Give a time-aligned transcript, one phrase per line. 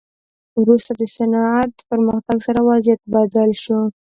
[0.61, 3.79] وروسته د صنعت پرمختګ سره وضعیت بدل شو.